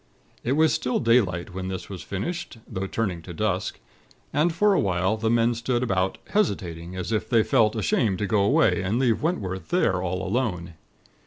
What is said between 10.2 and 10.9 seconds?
alone.